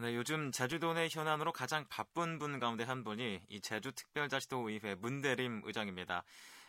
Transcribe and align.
네, 0.00 0.14
요즘 0.14 0.50
제주도 0.50 0.94
내 0.94 1.08
현안으로 1.10 1.52
가장 1.52 1.84
바쁜 1.90 2.38
분 2.38 2.58
가운데 2.58 2.84
한 2.84 3.04
분이 3.04 3.40
이 3.48 3.60
제주특별자치도 3.60 4.70
의회 4.70 4.94
문대림 4.94 5.60
의장입니다. 5.64 6.22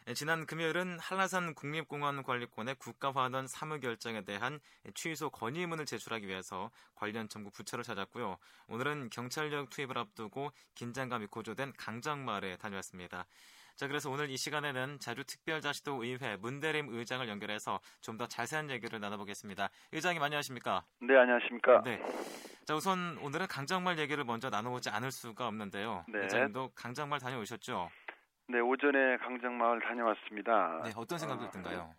네, 0.05 0.13
지난 0.13 0.46
금요일은 0.46 1.00
한라산 1.00 1.54
국립공원 1.54 2.23
관리권의 2.23 2.75
국가화하던 2.75 3.47
사무 3.47 3.79
결정에 3.79 4.25
대한 4.25 4.59
취소 4.96 5.29
건의문을 5.29 5.86
제출하기 5.86 6.28
위해서 6.28 6.71
관련 6.96 7.29
정부 7.29 7.52
부처를 7.52 7.86
찾았고요. 7.86 8.38
오늘은 8.67 9.10
경찰력 9.12 9.70
투입을 9.70 9.98
앞두고 9.98 10.52
긴장감이 10.76 11.28
고조된 11.28 11.72
강정마을에 11.78 12.58
다녀왔습니다. 12.58 13.26
자, 13.78 13.88
그래서 13.88 14.10
오늘 14.10 14.29
이 14.29 14.36
시간에는 14.36 15.00
제주특별자치도 15.00 16.04
의회 16.04 16.36
문대림 16.36 16.90
의장을 16.90 17.27
연결해서 17.30 17.80
좀 18.02 18.18
더 18.18 18.27
자세한 18.27 18.70
얘기를 18.72 19.00
나눠보겠습니다. 19.00 19.70
의장님 19.94 20.22
안녕하십니까? 20.22 20.84
네, 21.00 21.16
안녕하십니까? 21.16 21.82
네. 21.84 22.02
자, 22.72 22.76
우선 22.76 23.17
오늘은 23.17 23.48
강정말 23.48 23.99
얘기를 23.99 24.23
먼저 24.23 24.49
나눠보지 24.49 24.89
않을 24.89 25.11
수가 25.11 25.45
없는데요. 25.45 26.05
네. 26.07 26.20
의장님도 26.20 26.71
강정말 26.73 27.20
다녀오셨죠? 27.20 27.89
네, 28.47 28.61
오전에 28.61 29.17
강정마을 29.17 29.81
다녀왔습니다. 29.81 30.81
네, 30.85 30.91
어떤 30.95 31.17
생각이 31.17 31.52
든가요? 31.52 31.94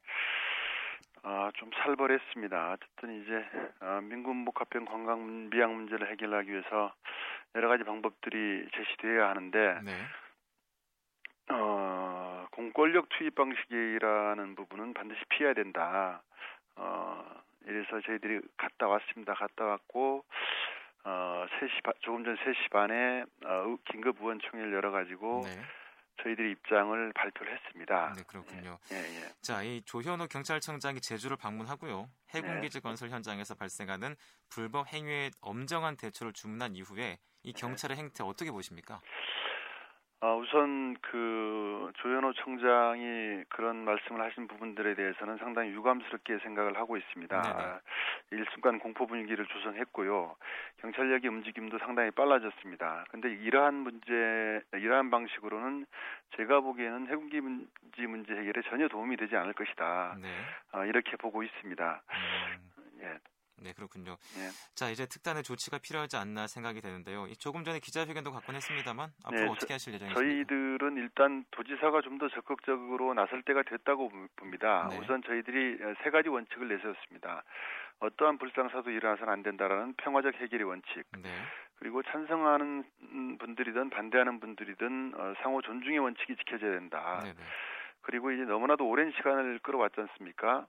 아, 1.25 1.51
좀 1.57 1.71
살벌했습니다. 1.75 2.73
어쨌든 2.73 3.23
이제 3.23 3.45
아, 3.81 4.01
민군복합형 4.01 4.87
관광 4.87 5.51
미양 5.51 5.75
문제를 5.75 6.11
해결하기 6.11 6.51
위해서 6.51 6.95
여러 7.55 7.69
가지 7.69 7.85
방법들이 7.85 8.67
제시되어야 8.75 9.29
하는데 9.29 9.79
네. 9.85 9.93
어, 11.51 12.47
공권력 12.51 13.11
투입 13.11 13.35
방식이라는 13.35 14.55
부분은 14.55 14.95
반드시 14.95 15.21
피해야 15.29 15.53
된다. 15.53 16.23
어, 16.77 17.43
이래서 17.67 18.01
저희들이 18.01 18.41
갔다 18.57 18.89
왔습니다. 18.89 19.35
갔다 19.35 19.65
왔고 19.65 20.25
어, 21.05 21.47
3시 21.61 21.83
반, 21.83 21.95
조금 22.01 22.25
전 22.25 22.37
3시 22.37 22.71
반에 22.71 23.23
어, 23.45 23.77
긴급 23.91 24.21
의원총회를 24.21 24.73
열어가지고 24.73 25.43
네. 25.45 25.63
저희들이 26.23 26.53
입장을 26.53 27.13
발표를 27.15 27.55
했습니다. 27.55 28.13
네, 28.17 28.23
그렇군요. 28.27 28.79
예, 28.93 28.97
예. 28.97 29.33
자, 29.41 29.63
이 29.63 29.83
조현우 29.83 30.29
경찰청장이 30.29 31.01
제주를 31.01 31.37
방문하고요. 31.37 32.09
해군기지 32.35 32.79
네. 32.79 32.81
건설 32.81 33.11
현장에서 33.11 33.55
발생하는 33.55 34.15
불법 34.49 34.87
행위에 34.93 35.31
엄정한 35.41 35.97
대처를 35.97 36.33
주문한 36.33 36.77
이후에 36.77 37.19
이 37.43 37.53
경찰의 37.53 37.97
행태 37.97 38.23
어떻게 38.23 38.53
보십니까? 38.53 39.01
아, 40.25 40.35
우선 40.35 40.95
그 41.01 41.91
조현호 41.97 42.33
청장이 42.35 43.43
그런 43.49 43.85
말씀을 43.85 44.23
하신 44.23 44.47
부분들에 44.47 44.95
대해서는 44.95 45.37
상당히 45.39 45.71
유감스럽게 45.73 46.39
생각을 46.45 46.77
하고 46.77 46.97
있습니다. 46.97 47.43
네네. 47.43 47.73
일순간 48.31 48.79
공포 48.79 49.09
분위기를 49.09 49.45
조성했고요. 49.47 50.37
경찰력의 50.77 51.29
움직임도 51.29 51.81
상당히 51.81 52.13
빨라졌습니다. 52.13 53.07
근데 53.11 53.31
이러한 53.33 53.75
문제, 53.75 54.63
이러한 54.75 55.11
방식으로는 55.11 55.87
제가 56.37 56.61
보기에는 56.61 57.09
해군기 57.09 57.41
문제 57.41 58.07
문제 58.07 58.33
해결에 58.33 58.63
전혀 58.71 58.87
도움이 58.87 59.17
되지 59.17 59.37
않을 59.37 59.55
것이다. 59.55 60.19
네. 60.23 60.29
아, 60.71 60.85
이렇게 60.85 61.17
보고 61.17 61.43
있습니다. 61.43 62.03
음, 62.13 63.01
예, 63.01 63.19
네, 63.63 63.73
그렇군요. 63.73 64.17
예. 64.39 64.49
자, 64.75 64.89
이제 64.91 65.07
특단의 65.07 65.43
조치가 65.43 65.79
필요하지 65.79 66.17
않나 66.17 66.47
생각이 66.47 66.81
되는데요. 66.81 67.27
이 67.27 67.37
조금 67.37 67.65
전에 67.65 67.79
기자회견도 67.81 68.33
갖곤 68.33 68.55
했습니다만 68.57 69.11
앞으로 69.25 69.41
네, 69.41 69.49
어떻게 69.51 69.75
하실 69.75 69.95
예정이십니까? 69.95 70.21
저희들은 70.21 70.97
일단 70.97 71.45
도지사가 71.51 72.01
좀 72.01 72.13
더 72.23 72.29
적극적으로 72.29 73.15
나설 73.15 73.43
때가 73.43 73.63
됐다고 73.65 74.13
봅니다. 74.37 74.87
네. 74.91 74.99
우선 74.99 75.23
저희들이 75.25 75.79
세 76.05 76.11
가지 76.11 76.29
원칙을 76.29 76.69
내세웠습니다. 76.69 77.43
어떠한 77.99 78.39
불상사도 78.39 78.91
일어나서는 78.91 79.33
안 79.33 79.43
된다라는 79.43 79.95
평화적 79.95 80.35
해결의 80.35 80.67
원칙, 80.67 81.03
네. 81.19 81.31
그리고 81.77 82.03
찬성하는 82.03 82.85
분들이든 83.41 83.91
반대하는 83.91 84.39
분들이든 84.41 85.15
어, 85.17 85.35
상호 85.43 85.63
존중의 85.63 85.99
원칙이 85.99 86.37
지켜져야 86.37 86.73
된다. 86.73 87.21
네, 87.25 87.33
네. 87.33 87.43
그리고 88.03 88.31
이제 88.31 88.43
너무나도 88.43 88.87
오랜 88.87 89.11
시간을 89.13 89.61
끌어왔지 89.61 90.01
않습니까? 90.01 90.67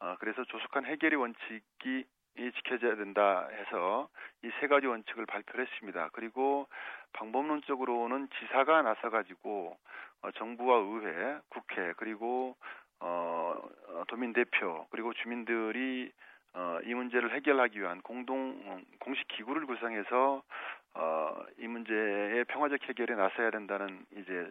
어, 0.00 0.16
그래서 0.18 0.42
조속한 0.44 0.86
해결의 0.86 1.18
원칙이 1.20 2.04
이 2.38 2.52
지켜져야 2.52 2.96
된다 2.96 3.48
해서 3.52 4.08
이 4.42 4.50
세 4.60 4.68
가지 4.68 4.86
원칙을 4.86 5.26
발표를 5.26 5.66
했습니다. 5.66 6.08
그리고 6.12 6.68
방법론적으로는 7.12 8.28
지사가 8.38 8.82
나서가지고 8.82 9.76
어, 10.22 10.30
정부와 10.32 10.78
의회, 10.78 11.38
국회 11.48 11.92
그리고 11.96 12.56
어, 13.00 13.54
어, 13.88 14.04
도민 14.08 14.32
대표 14.32 14.86
그리고 14.90 15.12
주민들이 15.14 16.10
어, 16.54 16.78
이 16.84 16.94
문제를 16.94 17.34
해결하기 17.34 17.80
위한 17.80 18.00
공동 18.02 18.60
어, 18.66 18.80
공식 19.00 19.26
기구를 19.28 19.66
구성해서 19.66 20.42
어, 20.94 21.36
이 21.58 21.66
문제의 21.66 22.44
평화적 22.46 22.82
해결에 22.88 23.14
나서야 23.14 23.50
된다는 23.50 24.06
이제 24.12 24.50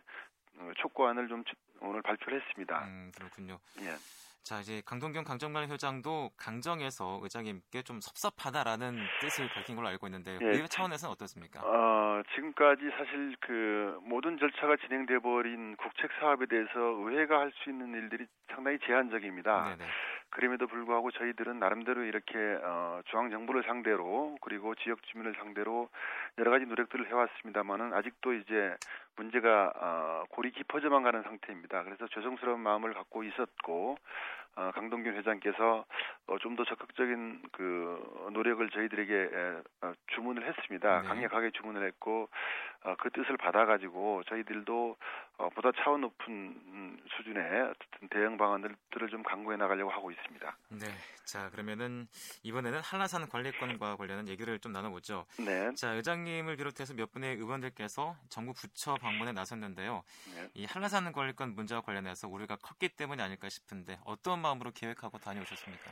어, 0.60 0.72
촉구안을 0.78 1.28
좀 1.28 1.44
주- 1.46 1.56
오늘 1.82 2.02
발표를 2.02 2.42
했습니다. 2.42 2.84
음, 2.86 3.12
그렇군요. 3.16 3.58
예. 3.82 3.96
자, 4.46 4.60
이제 4.60 4.84
강동경 4.86 5.24
강정말 5.24 5.68
회장도 5.70 6.30
강정에서 6.38 7.20
의장님께 7.24 7.82
좀 7.82 8.00
섭섭하다라는 8.00 8.96
뜻을 9.20 9.50
밝힌 9.50 9.76
걸로 9.76 9.88
알고 9.88 10.06
있는데 10.06 10.38
예. 10.40 10.46
의회 10.46 10.68
차원에서는 10.68 11.12
어떻습니까? 11.14 11.62
어, 11.66 12.22
지금까지 12.36 12.84
사실 12.96 13.36
그 13.42 13.98
모든 14.04 14.38
절차가 14.38 14.76
진행돼 14.86 15.18
버린 15.18 15.76
국책 15.78 16.12
사업에 16.20 16.46
대해서 16.46 16.70
의회가 16.78 17.40
할 17.40 17.52
수 17.64 17.72
있는 17.72 17.92
일들이 17.96 18.28
상당히 18.54 18.78
제한적입니다. 18.86 19.70
네, 19.70 19.76
네. 19.78 19.86
그럼에도 20.30 20.68
불구하고 20.68 21.12
저희들은 21.12 21.60
나름대로 21.60 22.04
이렇게 22.04 22.38
어, 22.64 23.02
중앙 23.06 23.30
정부를 23.30 23.64
상대로 23.64 24.38
그리고 24.42 24.76
지역 24.76 25.02
주민을 25.04 25.36
상대로 25.36 25.90
여러 26.38 26.52
가지 26.52 26.66
노력들을 26.66 27.08
해왔습니다만은 27.08 27.94
아직도 27.94 28.34
이제 28.34 28.76
문제가 29.16 29.72
어, 29.76 30.24
골이 30.30 30.52
깊어져만 30.52 31.04
가는 31.04 31.24
상태입니다. 31.24 31.84
그래서 31.84 32.08
죄송스러운 32.08 32.60
마음을 32.60 32.94
갖고 32.94 33.24
있었고 33.24 33.98
어, 34.58 34.72
강동균 34.74 35.16
회장께서 35.16 35.86
어, 36.28 36.38
좀 36.40 36.56
더 36.56 36.64
적극적인 36.64 37.42
그 37.52 38.30
노력을 38.32 38.70
저희들에게 38.70 39.14
에, 39.14 39.62
어, 39.82 39.94
주문을 40.08 40.48
했습니다. 40.48 41.02
네. 41.02 41.08
강력하게 41.08 41.52
주문을 41.52 41.86
했고 41.88 42.30
어, 42.86 42.96
그 42.98 43.10
뜻을 43.10 43.36
받아가지고 43.36 44.24
저희들도 44.24 44.96
어, 45.40 45.50
보다 45.50 45.72
차원 45.84 46.02
높은 46.02 46.34
음, 46.34 46.75
수준의 47.18 47.62
어쨌든 47.62 48.10
대응 48.10 48.38
방안들을 48.38 49.10
좀 49.10 49.24
강구해 49.24 49.58
나가려고 49.58 49.92
하고 49.92 50.12
있습니다. 50.12 50.58
네. 50.70 50.86
자, 51.26 51.50
그러면은 51.50 52.08
이번에는 52.44 52.80
한라산 52.82 53.28
관리권과 53.30 53.96
관련한 53.96 54.28
얘기를 54.28 54.60
좀 54.60 54.72
나눠보죠. 54.72 55.26
네. 55.40 55.74
자, 55.76 55.92
의장님을 55.92 56.58
비롯해서 56.58 56.94
몇 56.94 57.12
분의 57.12 57.36
의원들께서 57.38 58.16
정부 58.30 58.54
부처 58.54 58.96
방문에 58.96 59.32
나섰는데요. 59.32 60.04
네. 60.36 60.50
이 60.54 60.66
한라산 60.66 61.12
관리권 61.12 61.56
문제와 61.56 61.82
관련해서 61.82 62.28
우리가 62.28 62.58
컸기 62.58 62.90
때문이 62.90 63.22
아닐까 63.22 63.50
싶은데 63.50 64.00
어떤 64.06 64.42
마음으로 64.42 64.72
계획하고 64.72 65.18
다녀오셨습니까? 65.18 65.92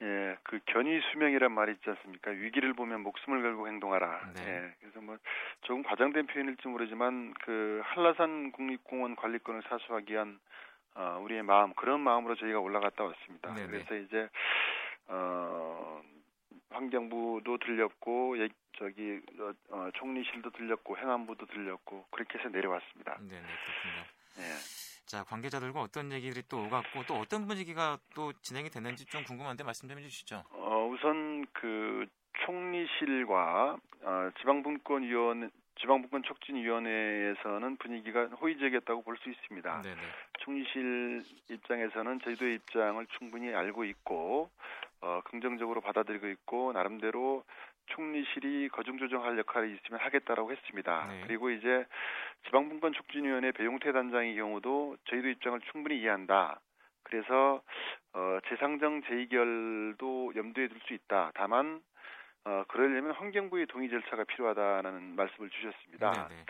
예, 0.00 0.36
그 0.44 0.60
견위 0.66 1.00
수명이란 1.10 1.52
말이 1.52 1.72
있지 1.72 1.90
않습니까? 1.90 2.30
위기를 2.30 2.72
보면 2.74 3.00
목숨을 3.02 3.42
걸고 3.42 3.66
행동하라. 3.66 4.32
네. 4.36 4.42
예, 4.46 4.74
그래서 4.80 5.00
뭐 5.00 5.18
조금 5.62 5.82
과장된 5.82 6.26
표현일지 6.26 6.68
모르지만 6.68 7.34
그 7.42 7.80
한라산 7.84 8.52
국립공원 8.52 9.16
관리권을 9.16 9.62
사수하기 9.68 10.12
위한 10.12 10.38
어, 10.94 11.20
우리의 11.22 11.42
마음 11.42 11.74
그런 11.74 12.00
마음으로 12.00 12.36
저희가 12.36 12.60
올라갔다 12.60 13.04
왔습니다. 13.04 13.54
네네. 13.54 13.66
그래서 13.66 13.96
이제 13.96 14.28
어, 15.08 16.00
환경부도 16.70 17.58
들렸고 17.58 18.38
예, 18.38 18.48
저기 18.78 19.20
어, 19.40 19.52
어, 19.70 19.90
총리실도 19.94 20.50
들렸고 20.50 20.96
행안부도 20.96 21.46
들렸고 21.46 22.06
그렇게 22.10 22.38
해서 22.38 22.48
내려왔습니다. 22.48 23.18
네, 23.20 23.34
네, 23.34 23.40
그렇군요. 23.40 24.04
예. 24.38 24.77
자, 25.08 25.24
관계자들과 25.24 25.80
어떤 25.80 26.12
얘기들이 26.12 26.42
또 26.50 26.62
오갔고 26.64 27.04
또 27.08 27.14
어떤 27.14 27.46
분위기가 27.46 27.96
또 28.14 28.30
진행이 28.42 28.68
됐는지 28.68 29.06
좀 29.06 29.24
궁금한데 29.24 29.64
말씀 29.64 29.88
좀 29.88 29.98
해주시죠. 29.98 30.44
어, 30.50 30.86
우선 30.92 31.46
그 31.54 32.04
총리실과 32.44 33.78
어, 34.02 34.30
지방분권위원 34.38 35.50
지방분권 35.80 36.24
촉진위원회에서는 36.24 37.76
분위기가 37.78 38.26
호의적이었다고 38.26 39.02
볼 39.02 39.16
수 39.16 39.30
있습니다. 39.30 39.80
네, 39.82 39.94
네. 39.94 40.00
총리실 40.40 41.22
입장에서는 41.50 42.20
저희도의 42.20 42.56
입장을 42.56 43.06
충분히 43.18 43.54
알고 43.54 43.84
있고 43.84 44.50
어, 45.00 45.20
긍정적으로 45.24 45.80
받아들이고 45.80 46.26
있고 46.28 46.72
나름대로 46.72 47.44
총리실이 47.88 48.68
거중 48.70 48.98
조정할 48.98 49.38
역할이 49.38 49.74
있으면 49.74 50.00
하겠다라고 50.00 50.52
했습니다. 50.52 51.06
네. 51.08 51.22
그리고 51.26 51.50
이제 51.50 51.84
지방분권 52.46 52.92
촉진위원회 52.92 53.52
배용태 53.52 53.92
단장의 53.92 54.36
경우도 54.36 54.96
저희도 55.04 55.28
입장을 55.28 55.60
충분히 55.72 56.00
이해한다. 56.00 56.60
그래서 57.02 57.62
어, 58.12 58.38
재상정 58.48 59.02
재의결도 59.02 60.32
염두에 60.36 60.68
둘 60.68 60.78
수 60.86 60.94
있다. 60.94 61.32
다만 61.34 61.80
어, 62.44 62.64
그러려면 62.68 63.12
환경부의 63.12 63.66
동의 63.66 63.88
절차가 63.90 64.24
필요하다는 64.24 65.16
말씀을 65.16 65.50
주셨습니다. 65.50 66.28
네, 66.28 66.36
네. 66.36 66.44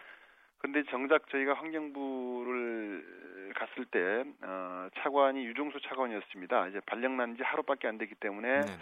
근데 0.58 0.82
정작 0.90 1.28
저희가 1.30 1.54
환경부를 1.54 3.52
갔을 3.54 3.84
때 3.86 4.24
어, 4.42 4.88
차관이 4.98 5.44
유종수 5.46 5.80
차관이었습니다. 5.82 6.68
이제 6.68 6.80
발령난 6.86 7.36
지 7.36 7.42
하루밖에 7.42 7.88
안 7.88 7.98
됐기 7.98 8.16
때문에 8.16 8.60
네, 8.60 8.66
네. 8.66 8.78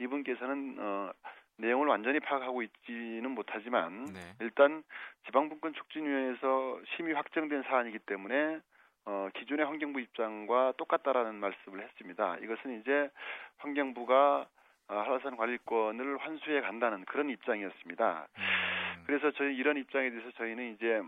이분께서는 0.00 0.76
어, 0.78 1.12
내용을 1.58 1.88
완전히 1.88 2.20
파악하고 2.20 2.62
있지는 2.62 3.30
못하지만 3.32 4.04
네. 4.04 4.20
일단 4.40 4.82
지방분권 5.26 5.74
촉진위원회에서 5.74 6.80
심의 6.96 7.14
확정된 7.14 7.64
사안이기 7.64 7.98
때문에 8.00 8.60
어, 9.04 9.28
기존의 9.34 9.66
환경부 9.66 10.00
입장과 10.00 10.74
똑같다라는 10.76 11.34
말씀을 11.36 11.82
했습니다. 11.82 12.36
이것은 12.42 12.80
이제 12.80 13.10
환경부가 13.58 14.46
어, 14.88 14.94
한라산 14.94 15.36
관리권을 15.36 16.18
환수해 16.18 16.60
간다는 16.60 17.04
그런 17.04 17.28
입장이었습니다. 17.30 18.28
음, 18.38 19.04
그래서 19.06 19.30
저희 19.32 19.56
이런 19.56 19.76
입장에 19.76 20.10
대해서 20.10 20.30
저희는 20.32 20.74
이제 20.74 21.02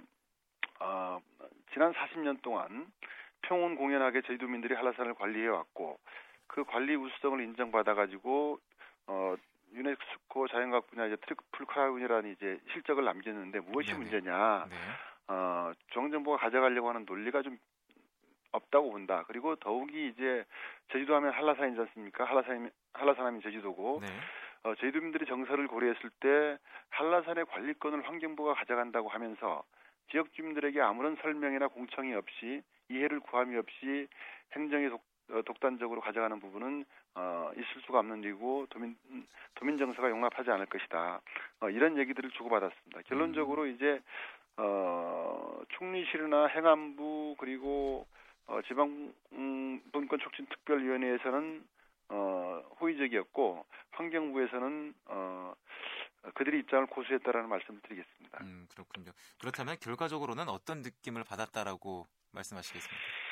어, 0.81 1.21
지난 1.73 1.93
40년 1.93 2.43
동안 2.43 2.87
평온 3.43 3.77
공연하게 3.77 4.23
제주도민들이 4.23 4.75
한라산을 4.75 5.15
관리해 5.15 5.47
왔고 5.47 5.99
그 6.47 6.65
관리 6.65 6.97
우수성을 6.97 7.41
인정받아 7.41 7.95
가지고 7.95 8.59
어 9.07 9.35
유네스코 9.73 10.49
자연과학 10.49 10.87
분야 10.89 11.07
이제 11.07 11.17
트리플 11.17 11.67
크라운이라는 11.67 12.33
이제 12.33 12.59
실적을 12.73 13.05
남겼는데 13.05 13.61
무엇이 13.61 13.93
네네. 13.93 13.99
문제냐? 13.99 14.67
네. 14.69 14.77
어 15.29 15.73
중앙정부가 15.93 16.39
가져가려고 16.39 16.89
하는 16.89 17.05
논리가 17.07 17.43
좀 17.43 17.59
없다고 18.53 18.91
본다. 18.91 19.25
그리고 19.29 19.55
더욱이 19.57 20.09
이제 20.09 20.45
제주도 20.93 21.15
하면 21.17 21.33
한라산이지 21.33 21.81
않습니까? 21.81 22.25
한라산 22.25 22.71
한라산 22.93 23.27
하면 23.27 23.41
제주도고 23.43 24.01
네. 24.03 24.09
어, 24.63 24.75
제주도민들이 24.75 25.25
정서를 25.27 25.69
고려했을 25.69 26.11
때 26.21 26.59
한라산의 26.91 27.47
관리권을 27.47 28.07
환경부가 28.07 28.55
가져간다고 28.55 29.09
하면서 29.09 29.63
지역 30.11 30.33
주민들에게 30.35 30.81
아무런 30.81 31.17
설명이나 31.23 31.69
공청이 31.69 32.15
없이 32.15 32.63
이해를 32.89 33.21
구함이 33.21 33.57
없이 33.57 34.09
독, 34.91 34.95
어, 34.95 35.01
독단적으로 35.45 36.01
가져가는 36.01 36.39
부분은 36.41 36.85
어, 37.15 37.51
있을 37.55 37.83
수가 37.87 38.01
없는 38.01 38.23
일이고 38.23 38.67
도민 38.71 38.97
도민 39.55 39.79
정서가 39.79 40.11
용납하지 40.11 40.51
않을 40.51 40.67
것이다. 40.67 41.21
어, 41.61 41.71
이런 41.71 41.99
얘기들을 41.99 42.31
주고받았습니다. 42.31 43.03
결론적으로 43.03 43.67
이제 43.67 44.01
어, 44.57 45.61
총리실이나 45.71 46.47
행안부 46.47 47.37
그리고 47.39 48.07
어, 48.47 48.61
지방 48.67 49.13
음, 49.33 49.81
분권 49.93 50.19
촉진 50.19 50.47
특별위원회에서는 50.47 51.65
어, 52.11 52.63
호의적이었고 52.81 53.65
환경부에서는 53.93 54.95
어, 55.07 55.55
그들의 56.35 56.61
입장을 56.61 56.87
고수했다라는 56.87 57.49
말씀을 57.49 57.81
드리겠습니다. 57.83 58.39
음, 58.43 58.67
그렇군요. 58.71 59.13
그렇다면 59.41 59.77
결과적으로는 59.81 60.49
어떤 60.49 60.83
느낌을 60.83 61.25
받았다라고 61.25 62.07
말씀하시겠습니까? 62.33 63.30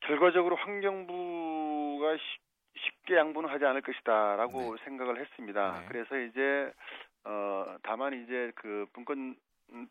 결과적으로 0.00 0.56
환경부가 0.56 2.16
쉽- 2.16 2.50
쉽게 2.78 3.16
양보는 3.16 3.48
하지 3.50 3.64
않을 3.64 3.82
것이다라고 3.82 4.76
네. 4.76 4.84
생각을 4.84 5.18
했습니다. 5.20 5.80
네. 5.80 5.86
그래서 5.88 6.18
이제 6.18 6.72
어 7.24 7.76
다만 7.82 8.14
이제 8.22 8.52
그 8.54 8.86
분권 8.92 9.36
음, 9.72 9.88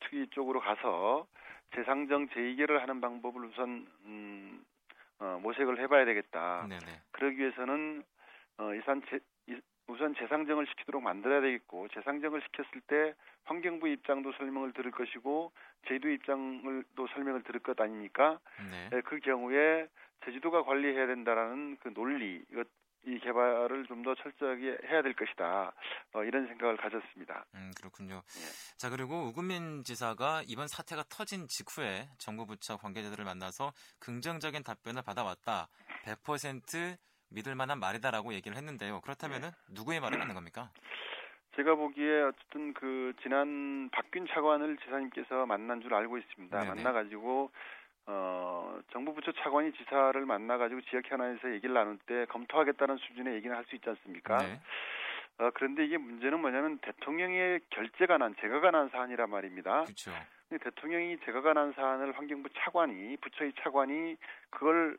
특위 0.00 0.26
쪽으로 0.30 0.60
가서 0.60 1.26
재상정 1.74 2.28
재의결을 2.30 2.80
하는 2.82 3.00
방법을 3.00 3.44
우선 3.44 3.86
음, 4.04 4.64
어, 5.18 5.38
모색을 5.42 5.78
해봐야 5.80 6.04
되겠다. 6.06 6.66
네, 6.68 6.78
네. 6.78 6.92
그러기 7.12 7.36
위해서는 7.38 8.02
어, 8.58 8.74
이산 8.74 9.02
재, 9.10 9.18
이- 9.46 9.60
우선 9.90 10.14
재상정을 10.14 10.66
시키도록 10.68 11.02
만들어야 11.02 11.40
되겠고 11.40 11.88
재상정을 11.88 12.40
시켰을 12.42 12.80
때 12.86 13.14
환경부 13.44 13.88
입장도 13.88 14.32
설명을 14.32 14.72
들을 14.72 14.90
것이고 14.90 15.52
제주도 15.88 16.08
입장을 16.08 16.84
또 16.94 17.06
설명을 17.08 17.42
들을 17.42 17.60
것 17.60 17.78
아닙니까? 17.80 18.38
네. 18.70 18.90
예, 18.96 19.00
그 19.02 19.18
경우에 19.18 19.88
제주도가 20.24 20.62
관리해야 20.62 21.06
된다라는 21.06 21.78
그 21.80 21.92
논리 21.92 22.44
이것 22.50 22.66
이 23.06 23.18
개발을 23.18 23.86
좀 23.86 24.00
더 24.02 24.14
철저하게 24.14 24.78
해야 24.88 25.02
될 25.02 25.12
것이다. 25.14 25.72
어, 26.14 26.24
이런 26.24 26.46
생각을 26.46 26.78
가졌습니다. 26.78 27.44
음, 27.54 27.70
그렇군요. 27.76 28.14
예. 28.14 28.76
자, 28.78 28.88
그리고 28.88 29.24
우금민 29.26 29.84
지사가 29.84 30.42
이번 30.46 30.68
사태가 30.68 31.04
터진 31.10 31.46
직후에 31.46 32.08
정부 32.16 32.46
부처 32.46 32.78
관계자들을 32.78 33.22
만나서 33.24 33.72
긍정적인 33.98 34.62
답변을 34.62 35.02
받아왔다. 35.02 35.68
100% 36.04 36.96
믿을 37.30 37.54
만한 37.54 37.78
말이다라고 37.80 38.34
얘기를 38.34 38.56
했는데요. 38.56 39.00
그렇다면은 39.00 39.50
누구의 39.70 40.00
말을 40.00 40.18
맞는 40.18 40.34
겁니까? 40.34 40.70
제가 41.56 41.74
보기에 41.74 42.22
어쨌든 42.22 42.72
그 42.74 43.12
지난 43.22 43.88
박균 43.90 44.26
차관을 44.28 44.76
지사님께서 44.78 45.46
만난 45.46 45.80
줄 45.80 45.94
알고 45.94 46.18
있습니다. 46.18 46.58
네네. 46.58 46.74
만나가지고 46.74 47.50
어 48.06 48.80
정부 48.92 49.12
부처 49.14 49.32
차관이 49.32 49.72
지사를 49.72 50.24
만나가지고 50.24 50.80
지역 50.82 51.10
현안에서 51.10 51.52
얘기를 51.52 51.74
나눌 51.74 51.98
때 51.98 52.24
검토하겠다는 52.26 52.96
수준의 52.98 53.34
얘기는 53.34 53.54
할 53.54 53.64
수 53.64 53.74
있지 53.76 53.88
않습니까? 53.88 54.38
네. 54.38 54.60
어, 55.38 55.50
그런데 55.54 55.84
이게 55.84 55.96
문제는 55.96 56.40
뭐냐면 56.40 56.78
대통령의 56.78 57.60
결재가 57.70 58.18
난 58.18 58.34
제가가 58.40 58.70
난 58.70 58.88
사안이란 58.90 59.30
말입니다. 59.30 59.84
그렇죠. 59.84 60.12
대통령이 60.50 61.18
제가가 61.24 61.52
난 61.54 61.72
사안을 61.72 62.16
환경부 62.16 62.48
차관이 62.58 63.16
부처의 63.18 63.52
차관이 63.62 64.16
그걸 64.50 64.98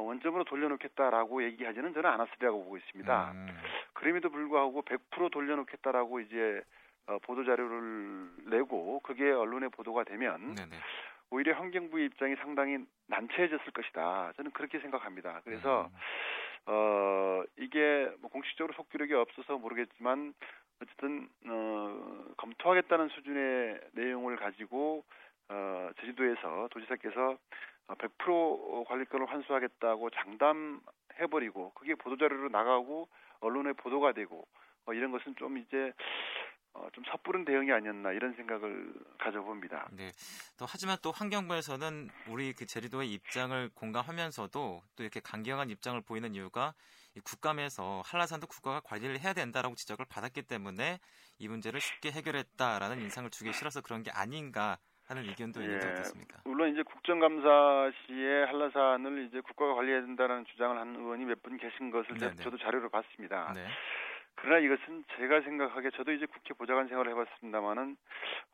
원점으로 0.00 0.44
돌려놓겠다라고 0.44 1.44
얘기하지는 1.44 1.92
저는 1.92 2.08
않았으리라고 2.08 2.64
보고 2.64 2.76
있습니다. 2.76 3.32
음, 3.32 3.46
그럼에도 3.92 4.30
불구하고 4.30 4.82
100% 4.82 5.30
돌려놓겠다라고 5.30 6.20
이제 6.20 6.62
어, 7.06 7.18
보도 7.18 7.44
자료를 7.44 8.30
내고 8.46 9.00
그게 9.00 9.30
언론에 9.30 9.68
보도가 9.68 10.04
되면 10.04 10.54
네네. 10.54 10.76
오히려 11.30 11.54
환경부의 11.54 12.06
입장이 12.06 12.36
상당히 12.36 12.78
난처해졌을 13.08 13.72
것이다. 13.72 14.32
저는 14.36 14.52
그렇게 14.52 14.78
생각합니다. 14.78 15.40
그래서 15.44 15.90
음, 15.90 15.96
어 16.66 17.42
이게 17.58 18.10
뭐 18.20 18.30
공식적으로 18.30 18.72
속기록이 18.74 19.12
없어서 19.12 19.58
모르겠지만 19.58 20.32
어쨌든 20.80 21.28
어 21.46 22.24
검토하겠다는 22.36 23.08
수준의 23.08 23.80
내용을 23.92 24.36
가지고 24.36 25.04
어 25.48 25.90
제주도에서 26.00 26.68
도지사께서 26.70 27.38
어, 27.86 27.94
100% 27.94 28.86
관리권을 28.86 29.30
환수하겠다고 29.30 30.10
장담해버리고 30.10 31.72
그게 31.74 31.94
보도자료로 31.94 32.48
나가고 32.48 33.08
언론에 33.40 33.72
보도가 33.74 34.12
되고 34.12 34.46
어, 34.86 34.92
이런 34.92 35.12
것은 35.12 35.34
좀 35.36 35.58
이제 35.58 35.92
어, 36.72 36.88
좀 36.92 37.04
섣부른 37.04 37.44
대응이 37.44 37.70
아니었나 37.70 38.12
이런 38.12 38.34
생각을 38.34 38.92
가져봅니다. 39.18 39.88
네. 39.92 40.10
또 40.58 40.66
하지만 40.68 40.96
또 41.02 41.12
환경부에서는 41.12 42.10
우리 42.28 42.52
그 42.52 42.66
제주도의 42.66 43.12
입장을 43.12 43.70
공감하면서도 43.74 44.82
또 44.96 45.02
이렇게 45.02 45.20
강경한 45.20 45.70
입장을 45.70 46.00
보이는 46.00 46.34
이유가 46.34 46.74
이 47.14 47.20
국감에서 47.20 48.02
한라산도 48.04 48.48
국가가 48.48 48.80
관리를 48.80 49.20
해야 49.20 49.32
된다라고 49.32 49.76
지적을 49.76 50.04
받았기 50.08 50.42
때문에 50.42 50.98
이 51.38 51.46
문제를 51.46 51.80
쉽게 51.80 52.10
해결했다라는 52.10 53.00
인상을 53.02 53.30
주기 53.30 53.52
싫어서 53.52 53.80
그런 53.80 54.02
게 54.02 54.10
아닌가 54.10 54.78
하는 55.06 55.22
의견도 55.28 55.62
예, 55.64 55.76
어떻습니까? 55.76 56.38
물론 56.44 56.70
이제 56.72 56.82
국정감사 56.82 57.92
시에 58.06 58.44
한라산을 58.44 59.24
이제 59.26 59.40
국가가 59.40 59.74
관리해야 59.74 60.00
된다는 60.00 60.44
주장을 60.46 60.76
한 60.78 60.96
의원이 60.96 61.24
몇 61.26 61.42
분 61.42 61.58
계신 61.58 61.90
것을 61.90 62.14
네네. 62.16 62.36
저도 62.36 62.56
자료로 62.58 62.88
봤습니다. 62.88 63.52
네. 63.54 63.66
그러나 64.36 64.58
이것은 64.58 65.04
제가 65.16 65.42
생각하기에 65.42 65.90
저도 65.90 66.12
이제 66.12 66.26
국회 66.26 66.54
보좌관 66.54 66.88
생활을 66.88 67.12
해봤습니다만은 67.12 67.96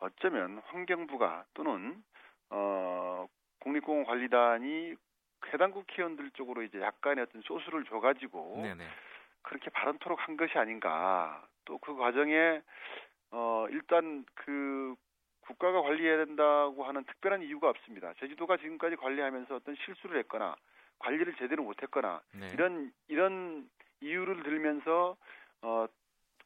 어쩌면 0.01 0.61
환경부가 0.67 1.45
또는 1.55 2.03
어 2.51 3.27
국립공원관리단이 3.61 4.95
해당 5.53 5.71
국회의원들 5.71 6.33
쪽으로 6.33 6.63
이제 6.63 6.81
약간의 6.81 7.23
어떤 7.25 7.43
소수를 7.43 7.85
줘가지고 7.85 8.61
네네. 8.63 8.85
그렇게 9.43 9.71
발언토록 9.71 10.19
한 10.27 10.37
것이 10.37 10.59
아닌가. 10.59 11.47
또 11.65 11.79
그 11.79 11.95
과정에 11.95 12.61
어 13.31 13.67
일단 13.71 14.25
그 14.35 14.97
국가가 15.51 15.83
관리해야 15.83 16.25
된다고 16.25 16.85
하는 16.85 17.03
특별한 17.05 17.43
이유가 17.43 17.69
없습니다. 17.71 18.13
제주도가 18.21 18.57
지금까지 18.59 18.97
관리하면서 18.97 19.57
어떤 19.57 19.75
실수를 19.85 20.19
했거나 20.21 20.55
관리를 21.01 21.35
제대로 21.39 21.65
못했거나 21.65 22.21
네. 22.35 22.51
이런 22.53 22.93
이런 23.09 23.69
이유를 24.01 24.43
들면서 24.45 25.17
어 25.63 25.87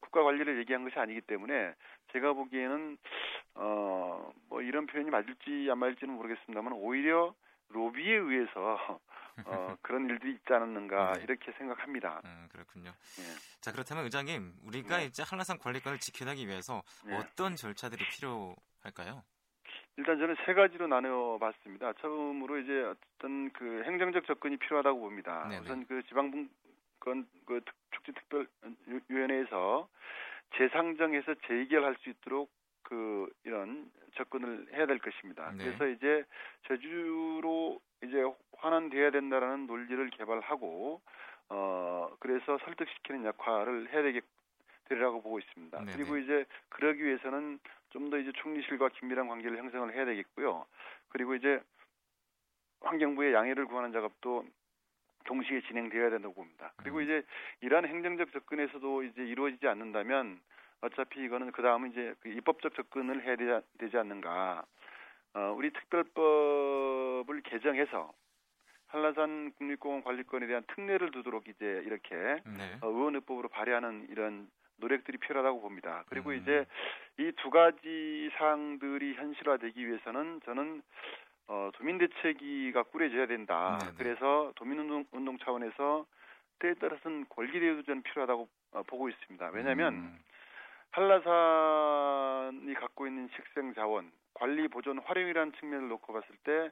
국가 0.00 0.22
관리를 0.22 0.58
얘기한 0.58 0.84
것이 0.84 0.98
아니기 0.98 1.20
때문에 1.22 1.74
제가 2.12 2.32
보기에는 2.32 2.98
어 3.56 3.94
뭐 4.48 4.62
이런 4.62 4.86
표현이 4.86 5.10
맞을지 5.10 5.68
안 5.70 5.78
맞을지는 5.78 6.14
모르겠습니다만 6.14 6.72
오히려 6.74 7.34
로비에 7.70 8.14
의해서 8.14 9.00
어 9.46 9.76
그런 9.82 10.08
일들이 10.08 10.32
있지 10.32 10.52
않았는가 10.52 11.14
네. 11.14 11.22
이렇게 11.24 11.50
생각합니다. 11.58 12.20
음, 12.24 12.48
그렇군요. 12.52 12.90
예. 13.18 13.24
자, 13.60 13.72
그렇다면 13.72 14.04
의장님, 14.04 14.52
우리가 14.64 14.98
네. 14.98 15.04
이제 15.06 15.24
한라산 15.26 15.58
관리권을 15.58 15.98
지켜내기 15.98 16.46
위해서 16.46 16.82
예. 17.08 17.14
어떤 17.14 17.56
절차들이 17.56 18.04
필요 18.10 18.54
할까요? 18.84 19.22
일단 19.96 20.18
저는 20.18 20.36
세 20.44 20.54
가지로 20.54 20.86
나누어 20.86 21.38
봤습니다. 21.38 21.92
처음으로 21.94 22.58
이제 22.58 22.82
어떤 22.82 23.50
그 23.52 23.82
행정적 23.84 24.26
접근이 24.26 24.56
필요하다고 24.58 25.00
봅니다. 25.00 25.46
네네. 25.48 25.60
우선 25.62 25.86
그 25.86 26.02
지방분권 26.04 27.28
그 27.46 27.60
특- 27.64 27.74
축제특별위원회에서 27.92 29.88
재상정해서 30.56 31.34
재의결할 31.46 31.96
수 32.00 32.10
있도록 32.10 32.50
그 32.82 33.32
이런 33.44 33.90
접근을 34.16 34.66
해야 34.74 34.86
될 34.86 34.98
것입니다. 34.98 35.50
네. 35.52 35.64
그래서 35.64 35.86
이제 35.88 36.24
제주로 36.68 37.80
이제 38.02 38.22
환원돼야 38.58 39.10
된다라는 39.10 39.66
논리를 39.66 40.10
개발하고 40.10 41.00
어 41.50 42.16
그래서 42.20 42.58
설득시키는 42.64 43.24
역할을 43.24 43.92
해야 43.92 44.02
되겠 44.02 44.24
되리라고 44.88 45.22
보고 45.22 45.38
있습니다. 45.38 45.78
네네. 45.78 45.92
그리고 45.96 46.18
이제 46.18 46.44
그러기 46.68 47.02
위해서는 47.02 47.58
좀 47.94 48.10
더 48.10 48.18
이제 48.18 48.32
총리실과 48.32 48.88
긴밀한 48.88 49.28
관계를 49.28 49.56
형성을 49.56 49.92
해야 49.94 50.04
되겠고요. 50.04 50.66
그리고 51.08 51.34
이제 51.36 51.60
환경부의 52.80 53.32
양해를 53.32 53.66
구하는 53.66 53.92
작업도 53.92 54.44
동시에 55.24 55.62
진행되어야 55.62 56.10
된다고 56.10 56.34
봅니다. 56.34 56.72
그리고 56.76 56.98
음. 56.98 57.02
이제 57.04 57.22
이러한 57.60 57.86
행정적 57.86 58.32
접근에서도 58.32 59.04
이제 59.04 59.22
이루어지지 59.22 59.66
않는다면 59.68 60.40
어차피 60.80 61.24
이거는 61.24 61.52
그 61.52 61.62
다음은 61.62 61.92
이제 61.92 62.14
그 62.20 62.28
입법적 62.28 62.74
접근을 62.74 63.22
해야 63.24 63.36
되지, 63.36 63.66
되지 63.78 63.96
않는가. 63.96 64.66
어, 65.34 65.54
우리 65.56 65.72
특별법을 65.72 67.40
개정해서 67.42 68.12
한라산 68.88 69.52
국립공원 69.52 70.02
관리권에 70.02 70.46
대한 70.46 70.62
특례를 70.66 71.10
두도록 71.10 71.48
이제 71.48 71.82
이렇게 71.86 72.14
네. 72.14 72.78
어, 72.82 72.88
의원의법으로 72.88 73.48
발의하는 73.48 74.08
이런 74.10 74.50
노력들이 74.76 75.18
필요하다고 75.18 75.60
봅니다. 75.60 76.04
그리고 76.08 76.30
음. 76.30 76.36
이제 76.36 76.66
이 77.18 77.32
두 77.36 77.50
가지 77.50 78.30
사항들이 78.36 79.14
현실화되기 79.14 79.86
위해서는 79.86 80.40
저는 80.44 80.82
어, 81.46 81.70
도민 81.74 81.98
대책위가 81.98 82.84
꾸려져야 82.84 83.26
된다. 83.26 83.78
네네. 83.80 83.92
그래서 83.98 84.52
도민운동 84.56 85.04
운동 85.12 85.38
차원에서 85.38 86.06
때에 86.58 86.74
따라서는 86.74 87.26
권리대우전 87.28 88.02
필요하다고 88.02 88.48
어, 88.72 88.82
보고 88.84 89.08
있습니다. 89.08 89.50
왜냐하면 89.50 89.94
음. 89.94 90.18
한라산이 90.90 92.74
갖고 92.74 93.06
있는 93.06 93.28
식생 93.36 93.74
자원, 93.74 94.10
관리 94.34 94.68
보존 94.68 94.98
활용이라는 94.98 95.52
측면을 95.60 95.88
놓고 95.88 96.12
봤을 96.12 96.34
때 96.44 96.70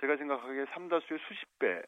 제가 0.00 0.16
생각하기에 0.16 0.66
삼다수의 0.72 1.20
수십 1.26 1.58
배, 1.58 1.82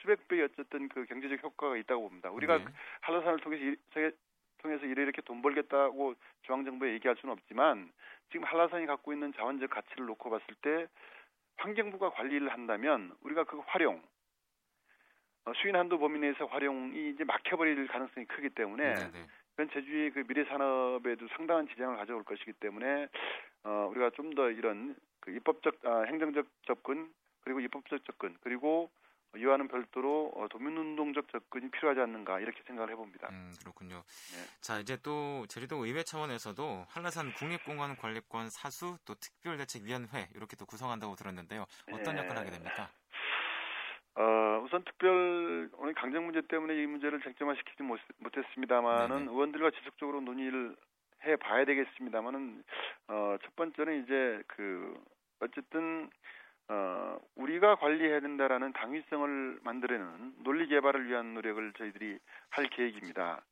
수백 0.00 0.26
배의 0.28 0.42
어쨌든 0.44 0.88
그 0.88 1.04
경제적 1.06 1.42
효과가 1.42 1.76
있다고 1.78 2.02
봅니다. 2.08 2.30
우리가 2.30 2.58
네. 2.58 2.64
한라산을 3.02 3.38
통해서 3.40 3.64
이- 3.64 3.76
세- 3.94 4.12
통해서 4.66 4.84
이렇게 4.84 5.22
돈 5.22 5.42
벌겠다고 5.42 6.14
중앙정부에 6.42 6.92
얘기할 6.94 7.16
수는 7.20 7.32
없지만 7.32 7.90
지금 8.30 8.44
한라산이 8.44 8.86
갖고 8.86 9.12
있는 9.12 9.32
자원적 9.34 9.70
가치를 9.70 10.06
놓고 10.06 10.28
봤을 10.28 10.46
때 10.60 10.86
환경부가 11.58 12.10
관리를 12.10 12.48
한다면 12.48 13.14
우리가 13.22 13.44
그 13.44 13.62
활용 13.66 14.02
어, 15.44 15.52
수인 15.54 15.76
한도 15.76 15.98
범위 15.98 16.18
내에서 16.18 16.46
활용이 16.46 17.10
이제 17.10 17.22
막혀버릴 17.22 17.86
가능성이 17.86 18.26
크기 18.26 18.50
때문에 18.50 18.94
네, 18.94 19.10
네. 19.12 19.26
그건 19.50 19.70
제주의 19.72 20.10
그 20.10 20.24
미래 20.26 20.44
산업에도 20.44 21.28
상당한 21.28 21.68
지장을 21.68 21.96
가져올 21.96 22.24
것이기 22.24 22.52
때문에 22.54 23.06
어, 23.62 23.88
우리가 23.90 24.10
좀 24.10 24.34
더 24.34 24.50
이런 24.50 24.96
그 25.20 25.30
입법적 25.30 25.86
아, 25.86 26.02
행정적 26.02 26.46
접근 26.66 27.08
그리고 27.42 27.60
입법적 27.60 28.04
접근 28.04 28.36
그리고 28.40 28.90
이와는 29.36 29.68
별도로 29.68 30.32
어, 30.34 30.48
도민운동적 30.48 31.30
접근이 31.30 31.70
필요하지 31.70 32.00
않는가 32.00 32.40
이렇게 32.40 32.62
생각을 32.66 32.90
해봅니다. 32.92 33.28
음, 33.30 33.52
그렇군요. 33.60 33.96
네. 33.96 34.60
자, 34.60 34.78
이제 34.78 34.96
또 35.02 35.46
제주도 35.48 35.84
의회 35.84 36.02
차원에서도 36.02 36.86
한라산 36.88 37.32
국립공원 37.34 37.96
관리권 37.96 38.50
사수 38.50 38.98
또 39.04 39.14
특별대책위원회 39.14 40.28
이렇게 40.34 40.56
또 40.56 40.66
구성한다고 40.66 41.14
들었는데요. 41.16 41.66
어떤 41.92 42.16
네. 42.16 42.22
역할을 42.22 42.38
하게 42.38 42.50
됩니까? 42.50 42.90
어, 44.14 44.62
우선 44.64 44.82
특별 44.84 45.68
오늘 45.74 45.92
강정 45.94 46.24
문제 46.24 46.40
때문에 46.48 46.74
이 46.74 46.86
문제를 46.86 47.20
쟁점화시키지 47.20 47.82
못, 47.82 48.00
못했습니다만은 48.18 49.18
네네. 49.18 49.30
의원들과 49.30 49.70
지속적으로 49.72 50.20
논의를 50.22 50.74
해 51.24 51.36
봐야 51.36 51.64
되겠습니다만은 51.64 52.64
어, 53.08 53.36
첫 53.42 53.56
번째는 53.56 54.04
이제 54.04 54.42
그 54.46 54.98
어쨌든 55.40 56.10
어, 56.68 57.18
우리가 57.36 57.76
관리해야 57.76 58.20
된다라는 58.20 58.72
당위성을 58.72 59.60
만들어내는 59.62 60.34
논리 60.42 60.66
개발을 60.66 61.08
위한 61.08 61.34
노력을 61.34 61.72
저희들이 61.74 62.18
할 62.50 62.66
계획입니다. 62.66 63.42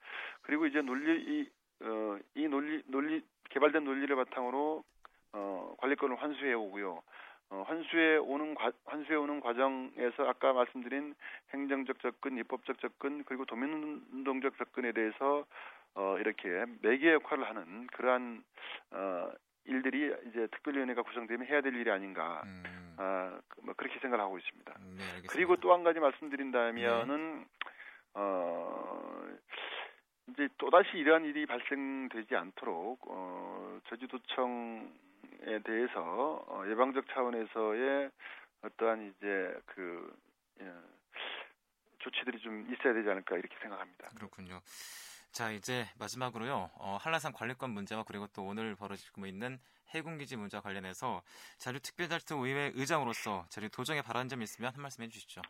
그리고 0.42 0.66
이제 0.66 0.80
논리 0.82 1.20
이, 1.20 1.50
어, 1.84 2.18
이 2.34 2.48
논리 2.48 2.82
논리 2.86 3.22
개발된 3.50 3.84
논리를 3.84 4.14
바탕으로 4.16 4.84
어, 5.32 5.74
관리권을 5.78 6.20
환수해 6.20 6.54
오고요. 6.54 7.02
어, 7.50 7.64
환수해 7.68 8.16
오는 8.16 8.54
과, 8.54 8.72
환수해 8.86 9.16
오는 9.16 9.40
과정에서 9.40 10.26
아까 10.26 10.52
말씀드린 10.52 11.14
행정적 11.52 12.00
접근, 12.00 12.36
입법적 12.38 12.80
접근 12.80 13.22
그리고 13.24 13.44
도민운동적 13.44 14.56
접근에 14.58 14.92
대해서 14.92 15.44
어, 15.94 16.16
이렇게 16.18 16.64
매개 16.82 17.12
역할을 17.12 17.48
하는 17.48 17.86
그러한 17.88 18.42
어, 18.90 19.30
일들이 19.66 20.14
이제 20.28 20.46
특별위원회가 20.48 21.02
구성되면 21.02 21.46
해야 21.46 21.60
될 21.60 21.74
일이 21.74 21.90
아닌가 21.90 22.42
음, 22.44 22.94
아, 22.98 23.40
그- 23.48 23.60
뭐 23.62 23.74
그렇게 23.74 23.98
생각을 24.00 24.22
하고 24.24 24.38
있습니다. 24.38 24.72
네, 24.78 25.02
알겠습니다. 25.04 25.32
그리고 25.32 25.56
또 25.56 25.72
한 25.72 25.82
가지 25.84 25.98
말씀드린다면은 26.00 27.46
어 28.14 29.26
이제 30.28 30.48
또 30.58 30.70
다시 30.70 30.96
이러한 30.96 31.24
일이 31.24 31.46
발생되지 31.46 32.36
않도록 32.36 33.00
어 33.08 33.78
제주도청에 33.88 35.58
대해서 35.64 36.44
어, 36.48 36.64
예방적 36.68 37.06
차원에서의 37.08 38.10
어떠한 38.62 39.02
이제 39.18 39.58
그 39.66 40.14
예, 40.60 40.72
조치들이 41.98 42.38
좀 42.40 42.66
있어야 42.72 42.92
되지 42.94 43.08
않을까 43.10 43.36
이렇게 43.36 43.54
생각합니다. 43.60 44.08
그렇군요. 44.16 44.60
자, 45.34 45.50
이제 45.50 45.84
마지막으로요. 45.98 46.70
어, 46.78 46.96
한라산 47.00 47.32
관리권 47.32 47.70
문제와 47.70 48.04
그리고 48.06 48.28
또 48.28 48.44
오늘 48.44 48.76
벌어지고 48.76 49.26
있는 49.26 49.58
해군기지 49.92 50.36
문제와 50.36 50.60
관련해서 50.60 51.22
자주 51.58 51.82
특별자치도 51.82 52.46
의회 52.46 52.70
의장으로서 52.76 53.44
자주 53.48 53.68
도정에 53.68 54.00
바라는 54.00 54.28
점이 54.28 54.44
있으면 54.44 54.72
한 54.72 54.80
말씀 54.80 55.02
해주시죠. 55.02 55.42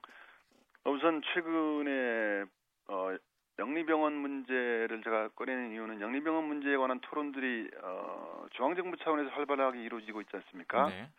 우선 0.87 1.21
최근에 1.21 2.45
어, 2.89 3.15
영리병원 3.59 4.15
문제를 4.15 5.03
제가 5.05 5.29
꺼내는 5.37 5.73
이유는 5.73 6.01
영리병원 6.01 6.45
문제에 6.45 6.79
관한 6.79 6.99
토론들이 7.01 7.71
어, 7.83 8.47
중앙정부 8.53 8.97
차원에서 8.97 9.37
활발하게 9.37 9.83
이루어지고 9.83 10.23
있지 10.23 10.35
않습니까? 10.35 10.89
네. 10.89 11.11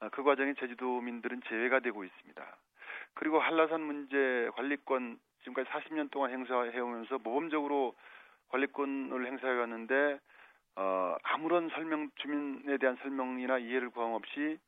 아, 0.00 0.08
그 0.08 0.24
과정에 0.24 0.54
제주도민들은 0.54 1.42
제외가 1.48 1.78
되고 1.78 2.02
있습니다. 2.02 2.56
그리고 3.14 3.38
한라산 3.38 3.80
문제 3.80 4.50
관리권 4.56 5.20
지금까지 5.40 5.68
40년 5.70 6.10
동안 6.10 6.32
행사해오면서 6.32 7.18
모범적으로 7.18 7.94
관리권을 8.48 9.26
행사해왔는데 9.26 10.18
어, 10.76 11.16
아무런 11.22 11.68
설명 11.70 12.10
주민에 12.16 12.78
대한 12.78 12.96
설명이나 13.02 13.58
이해를 13.58 13.90
구함 13.90 14.12
없이 14.12 14.58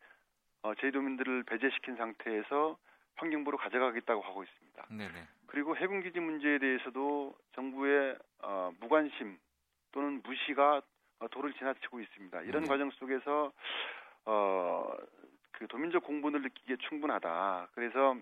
어, 0.62 0.74
제주도민들을 0.74 1.44
배제시킨 1.44 1.96
상태에서 1.96 2.76
환경부로 3.16 3.58
가져가겠다고 3.58 4.20
하고 4.20 4.42
있습니다. 4.42 4.86
네네. 4.90 5.28
그리고 5.46 5.76
해군기지 5.76 6.20
문제에 6.20 6.58
대해서도 6.58 7.34
정부의 7.54 8.16
어, 8.42 8.72
무관심 8.80 9.38
또는 9.92 10.20
무시가 10.22 10.82
어, 11.20 11.28
도를 11.28 11.52
지나치고 11.54 12.00
있습니다. 12.00 12.42
이런 12.42 12.62
네. 12.62 12.68
과정 12.68 12.90
속에서 12.92 13.52
어, 14.24 14.92
그 15.52 15.66
도민적 15.66 16.04
공분을 16.04 16.42
느끼기에 16.42 16.76
충분하다. 16.88 17.68
그래서 17.74 18.16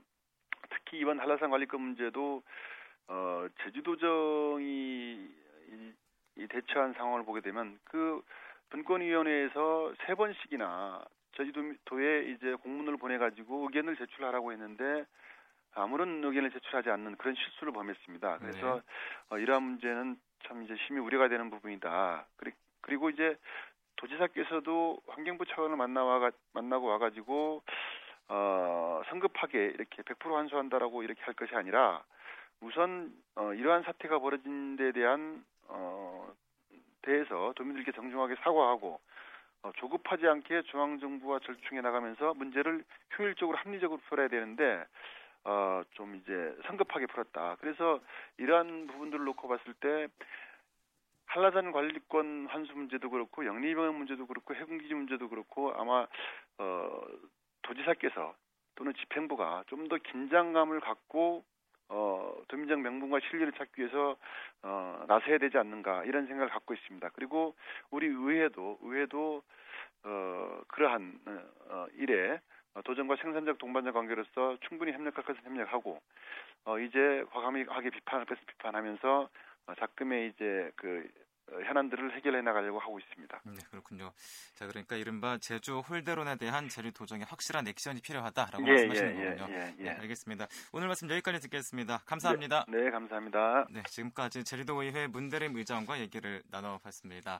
특히 0.70 0.98
이번 0.98 1.18
한라산 1.20 1.50
관리권 1.50 1.80
문제도 1.80 2.42
어, 3.08 3.46
제주도정이 3.62 4.64
이, 4.64 5.92
이 6.37 6.46
대처한 6.48 6.92
상황을 6.94 7.25
보게 7.25 7.40
되면 7.40 7.78
그 7.84 8.22
분권위원회에서 8.70 9.92
세 10.06 10.14
번씩이나 10.14 11.04
제주도에 11.37 12.22
이제 12.30 12.54
공문을 12.56 12.96
보내가지고 12.96 13.64
의견을 13.64 13.96
제출하라고 13.96 14.52
했는데 14.52 15.04
아무런 15.75 16.22
의견을 16.25 16.50
제출하지 16.50 16.90
않는 16.90 17.16
그런 17.16 17.34
실수를 17.34 17.72
범했습니다. 17.72 18.38
그래서 18.38 18.75
네. 18.76 18.80
어, 19.30 19.38
이러한 19.38 19.62
문제는 19.62 20.18
참 20.46 20.62
이제 20.62 20.75
심히 20.87 21.00
우려가 21.00 21.28
되는 21.28 21.50
부분이다. 21.50 22.26
그리- 22.37 22.52
그리고 22.80 23.10
이제 23.10 23.37
도지사께서도 23.96 25.00
환경부 25.08 25.44
차원을 25.46 25.76
만나와 25.76 26.30
만나고 26.52 26.87
와가지고 26.87 27.62
어, 28.28 29.02
성급하게 29.08 29.66
이렇게 29.66 30.02
100% 30.02 30.32
환수한다라고 30.35 31.02
이렇게 31.02 31.23
할 31.23 31.35
것이 31.35 31.54
아니라 31.54 32.02
우선 32.61 33.12
어, 33.37 33.52
이러한 33.54 33.82
사태가 33.82 34.18
벌어진 34.18 34.76
데 34.76 34.92
대한 34.92 35.44
어, 35.68 36.32
대해서 37.02 37.52
도민들께 37.56 37.92
정중하게 37.92 38.37
사과하고 38.42 39.00
어, 39.62 39.73
조급하지 39.76 40.26
않게 40.26 40.62
중앙정부와 40.62 41.40
절충해 41.40 41.80
나가면서 41.80 42.35
문제를 42.35 42.85
효율적으로 43.18 43.56
합리적으로 43.58 44.00
풀어야 44.08 44.28
되는데 44.28 44.85
어, 45.44 45.82
좀 45.92 46.16
이제 46.16 46.56
성급하게 46.66 47.06
풀었다. 47.06 47.56
그래서 47.61 48.00
이러한 48.37 48.87
부분들을 48.88 49.25
놓고 49.25 49.49
봤을 49.49 49.75
때 49.75 50.08
한라산 51.26 51.73
관리권 51.73 52.47
환수 52.50 52.73
문제도 52.75 53.08
그렇고 53.11 53.44
영리병원 53.44 53.94
문제도 53.94 54.26
그렇고 54.26 54.54
해군기지 54.54 54.94
문제도 54.94 55.28
그렇고 55.28 55.73
아마 55.75 56.06
어, 56.58 57.00
도지사께서 57.68 58.34
또는 58.75 58.94
집행부가 58.94 59.64
좀 59.66 59.88
더 59.88 59.96
긴장감을 59.98 60.80
갖고 60.80 61.44
어, 61.90 62.34
도민적 62.48 62.80
명분과 62.80 63.20
신뢰를 63.20 63.52
찾기 63.54 63.80
위해서 63.80 64.16
어, 64.62 65.04
나서야 65.08 65.38
되지 65.38 65.56
않는가 65.56 66.04
이런 66.04 66.26
생각을 66.26 66.50
갖고 66.50 66.75
있습니다. 66.75 67.08
그리고 67.14 67.54
우리 67.90 68.06
의회도 68.06 68.78
의회도 68.82 69.42
어, 70.04 70.60
그러한 70.68 71.18
어, 71.26 71.40
어, 71.70 71.87
일에 71.94 72.38
어, 72.75 72.82
도전과 72.82 73.16
생산적 73.16 73.58
동반자 73.58 73.92
관계로서 73.92 74.58
충분히 74.68 74.92
협력할 74.92 75.25
것은 75.25 75.42
협력하고 75.42 76.00
어, 76.66 76.78
이제 76.78 77.25
과감하게 77.30 77.90
비판할 77.90 78.26
것은 78.26 78.42
비판하면서 78.46 79.28
어, 79.66 79.75
작금의 79.75 80.28
이제 80.28 80.70
그 80.76 81.08
현안들을 81.64 82.14
해결해 82.16 82.42
나가려고 82.42 82.78
하고 82.78 82.98
있습니다. 82.98 83.40
네, 83.44 83.58
그렇군요. 83.70 84.12
자, 84.54 84.66
그러니까 84.66 84.96
이른바 84.96 85.38
제주 85.38 85.78
홀대론에 85.80 86.36
대한 86.36 86.68
제주 86.68 86.92
도정의 86.92 87.26
확실한 87.28 87.66
액션이 87.66 88.00
필요하다라고 88.00 88.66
예, 88.66 88.70
말씀하시는 88.70 89.20
예, 89.20 89.36
거군요. 89.36 89.56
예, 89.56 89.74
예, 89.78 89.82
네, 89.84 89.90
알겠습니다. 89.90 90.46
오늘 90.72 90.86
말씀 90.88 91.10
여기까지 91.10 91.40
듣겠습니다. 91.40 91.98
감사합니다. 92.06 92.64
네, 92.68 92.84
네 92.84 92.90
감사합니다. 92.90 93.66
네, 93.70 93.82
지금까지 93.88 94.44
제주도의회 94.44 95.06
문대림 95.08 95.56
의장과 95.56 96.00
얘기를 96.00 96.42
나눠봤습니다. 96.50 97.36